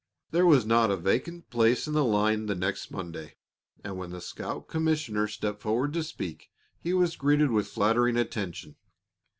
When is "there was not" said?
0.31-0.89